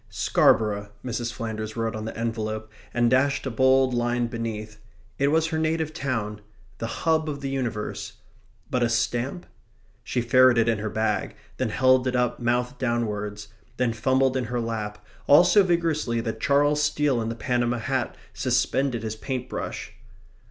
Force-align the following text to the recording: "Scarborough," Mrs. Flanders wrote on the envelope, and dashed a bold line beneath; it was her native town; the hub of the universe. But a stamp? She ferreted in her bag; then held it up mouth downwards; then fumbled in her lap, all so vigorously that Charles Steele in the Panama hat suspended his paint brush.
"Scarborough," 0.09 0.89
Mrs. 1.05 1.31
Flanders 1.31 1.77
wrote 1.77 1.95
on 1.95 2.05
the 2.05 2.17
envelope, 2.17 2.71
and 2.91 3.07
dashed 3.07 3.45
a 3.45 3.51
bold 3.51 3.93
line 3.93 4.25
beneath; 4.25 4.79
it 5.19 5.27
was 5.27 5.45
her 5.49 5.59
native 5.59 5.93
town; 5.93 6.41
the 6.79 6.87
hub 6.87 7.29
of 7.29 7.41
the 7.41 7.51
universe. 7.51 8.13
But 8.71 8.81
a 8.81 8.89
stamp? 8.89 9.45
She 10.03 10.19
ferreted 10.19 10.67
in 10.67 10.79
her 10.79 10.89
bag; 10.89 11.35
then 11.57 11.69
held 11.69 12.07
it 12.07 12.15
up 12.15 12.39
mouth 12.39 12.79
downwards; 12.79 13.49
then 13.77 13.93
fumbled 13.93 14.35
in 14.35 14.45
her 14.45 14.59
lap, 14.59 15.05
all 15.27 15.43
so 15.43 15.61
vigorously 15.61 16.19
that 16.19 16.41
Charles 16.41 16.81
Steele 16.81 17.21
in 17.21 17.29
the 17.29 17.35
Panama 17.35 17.77
hat 17.77 18.17
suspended 18.33 19.03
his 19.03 19.15
paint 19.15 19.47
brush. 19.49 19.93